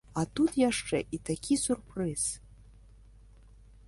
А 0.19 0.21
тут 0.37 0.55
яшчэ 0.61 1.01
і 1.17 1.19
такі 1.27 1.57
сюрпрыз! 1.65 2.23